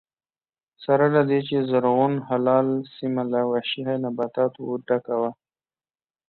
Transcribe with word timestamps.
سره 0.83 1.05
له 1.15 1.21
دې 1.29 1.39
چې 1.47 1.57
زرغون 1.69 2.13
هلال 2.29 2.67
سیمه 2.95 3.23
له 3.31 3.39
وحشي 3.51 3.81
نباتاتو 4.05 4.61
ډکه 4.87 5.15
وه 5.21 5.31